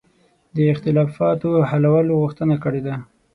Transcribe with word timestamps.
د 0.55 0.57
اختلافاتو 0.73 1.47
د 1.55 1.57
حلولو 1.69 2.13
غوښتنه 2.21 2.55
کړې 2.63 2.81
ده. 2.87 2.95